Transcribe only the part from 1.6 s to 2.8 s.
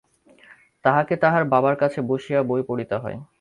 কাছে বসিয়া বই